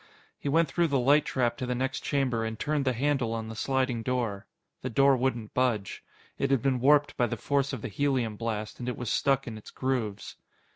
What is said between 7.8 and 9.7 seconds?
the helium blast, and it was stuck in its